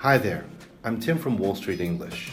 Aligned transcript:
Hi 0.00 0.16
there, 0.16 0.46
I'm 0.82 0.98
Tim 0.98 1.18
from 1.18 1.36
Wall 1.36 1.54
Street 1.54 1.78
English. 1.78 2.32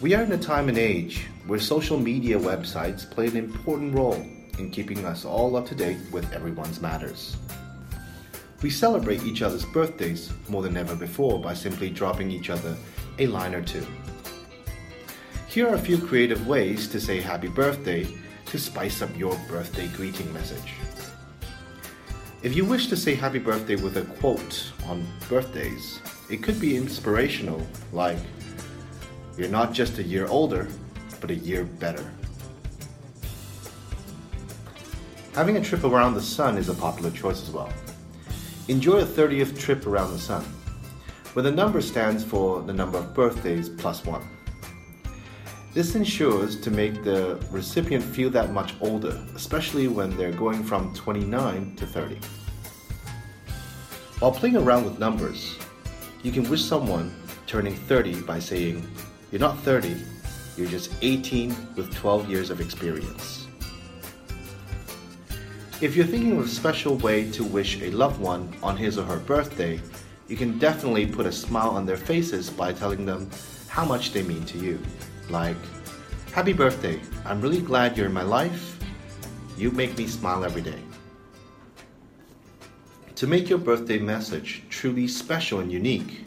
We 0.00 0.14
are 0.14 0.22
in 0.22 0.30
a 0.30 0.38
time 0.38 0.68
and 0.68 0.78
age 0.78 1.26
where 1.48 1.58
social 1.58 1.98
media 1.98 2.38
websites 2.38 3.10
play 3.10 3.26
an 3.26 3.36
important 3.36 3.96
role 3.96 4.24
in 4.60 4.70
keeping 4.70 5.04
us 5.04 5.24
all 5.24 5.56
up 5.56 5.66
to 5.66 5.74
date 5.74 5.98
with 6.12 6.32
everyone's 6.32 6.80
matters. 6.80 7.36
We 8.62 8.70
celebrate 8.70 9.24
each 9.24 9.42
other's 9.42 9.64
birthdays 9.64 10.32
more 10.48 10.62
than 10.62 10.76
ever 10.76 10.94
before 10.94 11.40
by 11.40 11.52
simply 11.52 11.90
dropping 11.90 12.30
each 12.30 12.48
other 12.48 12.76
a 13.18 13.26
line 13.26 13.56
or 13.56 13.62
two. 13.62 13.84
Here 15.48 15.66
are 15.66 15.74
a 15.74 15.80
few 15.80 15.98
creative 15.98 16.46
ways 16.46 16.86
to 16.90 17.00
say 17.00 17.20
happy 17.20 17.48
birthday 17.48 18.06
to 18.46 18.56
spice 18.56 19.02
up 19.02 19.10
your 19.18 19.36
birthday 19.48 19.88
greeting 19.96 20.32
message. 20.32 20.74
If 22.44 22.54
you 22.54 22.64
wish 22.64 22.86
to 22.86 22.96
say 22.96 23.16
happy 23.16 23.40
birthday 23.40 23.74
with 23.74 23.96
a 23.96 24.02
quote 24.20 24.70
on 24.86 25.04
birthdays, 25.28 25.98
it 26.30 26.42
could 26.42 26.60
be 26.60 26.76
inspirational, 26.76 27.66
like, 27.92 28.18
You're 29.36 29.48
not 29.48 29.72
just 29.72 29.98
a 29.98 30.02
year 30.02 30.26
older, 30.26 30.68
but 31.20 31.30
a 31.30 31.34
year 31.34 31.64
better. 31.64 32.04
Having 35.34 35.56
a 35.56 35.62
trip 35.62 35.84
around 35.84 36.14
the 36.14 36.22
sun 36.22 36.58
is 36.58 36.68
a 36.68 36.74
popular 36.74 37.10
choice 37.10 37.42
as 37.42 37.50
well. 37.50 37.72
Enjoy 38.66 38.98
a 38.98 39.04
30th 39.04 39.58
trip 39.58 39.86
around 39.86 40.12
the 40.12 40.18
sun, 40.18 40.44
where 41.32 41.44
the 41.44 41.50
number 41.50 41.80
stands 41.80 42.24
for 42.24 42.62
the 42.62 42.72
number 42.72 42.98
of 42.98 43.14
birthdays 43.14 43.68
plus 43.68 44.04
one. 44.04 44.26
This 45.74 45.94
ensures 45.94 46.60
to 46.60 46.70
make 46.70 47.04
the 47.04 47.38
recipient 47.50 48.02
feel 48.02 48.30
that 48.30 48.52
much 48.52 48.74
older, 48.80 49.24
especially 49.36 49.86
when 49.86 50.16
they're 50.16 50.32
going 50.32 50.64
from 50.64 50.92
29 50.94 51.76
to 51.76 51.86
30. 51.86 52.18
While 54.18 54.32
playing 54.32 54.56
around 54.56 54.84
with 54.84 54.98
numbers, 54.98 55.56
you 56.22 56.32
can 56.32 56.48
wish 56.50 56.64
someone 56.64 57.14
turning 57.46 57.74
30 57.74 58.22
by 58.22 58.38
saying, 58.38 58.86
You're 59.30 59.40
not 59.40 59.58
30, 59.60 59.96
you're 60.56 60.68
just 60.68 60.92
18 61.02 61.54
with 61.76 61.94
12 61.94 62.28
years 62.28 62.50
of 62.50 62.60
experience. 62.60 63.46
If 65.80 65.94
you're 65.94 66.06
thinking 66.06 66.32
of 66.32 66.44
a 66.44 66.48
special 66.48 66.96
way 66.96 67.30
to 67.30 67.44
wish 67.44 67.80
a 67.82 67.90
loved 67.90 68.20
one 68.20 68.52
on 68.62 68.76
his 68.76 68.98
or 68.98 69.04
her 69.04 69.18
birthday, 69.18 69.80
you 70.26 70.36
can 70.36 70.58
definitely 70.58 71.06
put 71.06 71.26
a 71.26 71.32
smile 71.32 71.70
on 71.70 71.86
their 71.86 71.96
faces 71.96 72.50
by 72.50 72.72
telling 72.72 73.06
them 73.06 73.30
how 73.68 73.84
much 73.84 74.12
they 74.12 74.22
mean 74.22 74.44
to 74.46 74.58
you. 74.58 74.78
Like, 75.30 75.56
Happy 76.32 76.52
birthday, 76.52 77.00
I'm 77.24 77.40
really 77.40 77.60
glad 77.60 77.96
you're 77.96 78.06
in 78.06 78.12
my 78.12 78.22
life. 78.22 78.78
You 79.56 79.70
make 79.70 79.96
me 79.96 80.06
smile 80.06 80.44
every 80.44 80.62
day. 80.62 80.78
To 83.18 83.26
make 83.26 83.48
your 83.48 83.58
birthday 83.58 83.98
message 83.98 84.62
truly 84.70 85.08
special 85.08 85.58
and 85.58 85.72
unique 85.72 86.20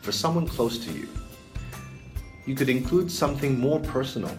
for 0.00 0.10
someone 0.10 0.48
close 0.48 0.78
to 0.78 0.90
you, 0.90 1.06
you 2.46 2.54
could 2.54 2.70
include 2.70 3.12
something 3.12 3.60
more 3.60 3.78
personal. 3.80 4.34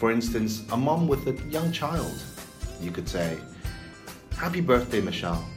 For 0.00 0.10
instance, 0.10 0.64
a 0.72 0.76
mom 0.76 1.06
with 1.06 1.28
a 1.28 1.40
young 1.50 1.70
child. 1.70 2.20
You 2.80 2.90
could 2.90 3.08
say, 3.08 3.38
Happy 4.36 4.60
birthday, 4.60 5.00
Michelle. 5.00 5.48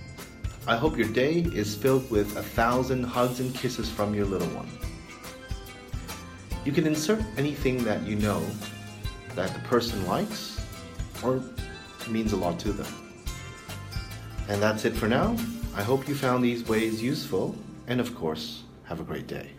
I 0.68 0.78
hope 0.78 0.96
your 0.96 1.10
day 1.10 1.40
is 1.40 1.74
filled 1.74 2.08
with 2.12 2.38
a 2.38 2.44
thousand 2.44 3.04
hugs 3.04 3.40
and 3.40 3.52
kisses 3.56 3.90
from 3.90 4.14
your 4.14 4.26
little 4.26 4.50
one. 4.50 4.70
You 6.66 6.72
can 6.72 6.86
insert 6.86 7.24
anything 7.36 7.84
that 7.84 8.04
you 8.04 8.16
know 8.18 8.46
that 9.34 9.56
the 9.56 9.60
person 9.62 10.06
likes 10.06 10.62
or 11.24 11.42
means 12.08 12.34
a 12.34 12.38
lot 12.38 12.60
to 12.60 12.72
them. 12.72 13.07
And 14.50 14.62
that's 14.62 14.86
it 14.86 14.94
for 14.94 15.08
now. 15.08 15.36
I 15.76 15.84
hope 15.84 16.08
you 16.08 16.16
found 16.16 16.44
these 16.44 16.68
ways 16.68 17.02
useful, 17.02 17.56
and 17.88 18.00
of 18.00 18.16
course, 18.16 18.64
have 18.86 19.00
a 19.00 19.04
great 19.04 19.28
day. 19.28 19.52